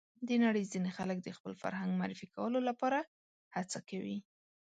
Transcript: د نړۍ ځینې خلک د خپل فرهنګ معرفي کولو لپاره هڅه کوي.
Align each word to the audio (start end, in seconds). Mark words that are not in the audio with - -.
د 0.27 0.29
نړۍ 0.43 0.63
ځینې 0.73 0.89
خلک 0.97 1.17
د 1.21 1.29
خپل 1.37 1.53
فرهنګ 1.61 1.91
معرفي 1.99 2.27
کولو 2.35 2.59
لپاره 2.69 2.99
هڅه 3.55 3.79
کوي. 3.89 4.19